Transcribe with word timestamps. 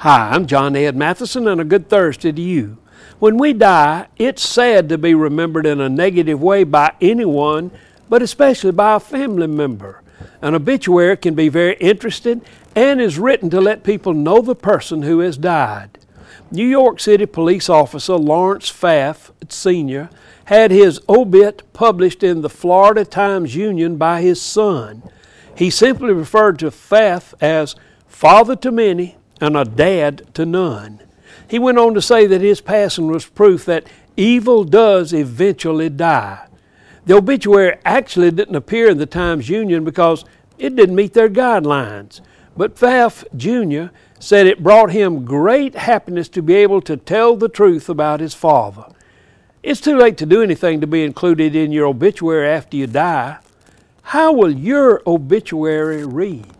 Hi, 0.00 0.28
I'm 0.28 0.46
John 0.46 0.76
Ed 0.76 0.94
Mathison, 0.94 1.50
and 1.50 1.58
a 1.58 1.64
good 1.64 1.88
Thursday 1.88 2.30
to 2.30 2.42
you. 2.42 2.76
When 3.18 3.38
we 3.38 3.54
die, 3.54 4.08
it's 4.18 4.46
sad 4.46 4.90
to 4.90 4.98
be 4.98 5.14
remembered 5.14 5.64
in 5.64 5.80
a 5.80 5.88
negative 5.88 6.38
way 6.38 6.64
by 6.64 6.92
anyone, 7.00 7.70
but 8.06 8.20
especially 8.20 8.72
by 8.72 8.96
a 8.96 9.00
family 9.00 9.46
member. 9.46 10.02
An 10.42 10.54
obituary 10.54 11.16
can 11.16 11.34
be 11.34 11.48
very 11.48 11.76
interesting 11.76 12.42
and 12.74 13.00
is 13.00 13.18
written 13.18 13.48
to 13.48 13.60
let 13.60 13.84
people 13.84 14.12
know 14.12 14.42
the 14.42 14.54
person 14.54 15.00
who 15.00 15.20
has 15.20 15.38
died. 15.38 15.98
New 16.50 16.66
York 16.66 17.00
City 17.00 17.24
police 17.24 17.70
officer 17.70 18.16
Lawrence 18.16 18.70
Pfaff, 18.70 19.30
Sr., 19.48 20.10
had 20.44 20.70
his 20.70 21.00
obit 21.08 21.62
published 21.72 22.22
in 22.22 22.42
the 22.42 22.50
Florida 22.50 23.06
Times 23.06 23.56
Union 23.56 23.96
by 23.96 24.20
his 24.20 24.42
son. 24.42 25.02
He 25.56 25.70
simply 25.70 26.12
referred 26.12 26.58
to 26.58 26.70
Pfaff 26.70 27.32
as 27.40 27.76
father 28.06 28.56
to 28.56 28.70
many 28.70 29.16
and 29.40 29.56
a 29.56 29.64
dad 29.64 30.34
to 30.34 30.46
none. 30.46 31.02
He 31.48 31.58
went 31.58 31.78
on 31.78 31.94
to 31.94 32.02
say 32.02 32.26
that 32.26 32.40
his 32.40 32.60
passing 32.60 33.08
was 33.08 33.26
proof 33.26 33.64
that 33.66 33.86
evil 34.16 34.64
does 34.64 35.12
eventually 35.12 35.88
die. 35.88 36.46
The 37.06 37.14
obituary 37.14 37.78
actually 37.84 38.32
didn't 38.32 38.56
appear 38.56 38.90
in 38.90 38.98
the 38.98 39.06
Times 39.06 39.48
Union 39.48 39.84
because 39.84 40.24
it 40.58 40.74
didn't 40.74 40.96
meet 40.96 41.12
their 41.12 41.28
guidelines. 41.28 42.20
But 42.56 42.76
Pfaff 42.76 43.24
Jr. 43.36 43.94
said 44.18 44.46
it 44.46 44.62
brought 44.62 44.90
him 44.90 45.24
great 45.24 45.74
happiness 45.74 46.28
to 46.30 46.42
be 46.42 46.54
able 46.54 46.80
to 46.82 46.96
tell 46.96 47.36
the 47.36 47.48
truth 47.48 47.88
about 47.88 48.20
his 48.20 48.34
father. 48.34 48.86
It's 49.62 49.80
too 49.80 49.96
late 49.96 50.16
to 50.18 50.26
do 50.26 50.42
anything 50.42 50.80
to 50.80 50.86
be 50.86 51.04
included 51.04 51.54
in 51.54 51.70
your 51.70 51.86
obituary 51.86 52.48
after 52.48 52.76
you 52.76 52.86
die. 52.86 53.38
How 54.02 54.32
will 54.32 54.52
your 54.52 55.02
obituary 55.06 56.04
read? 56.04 56.55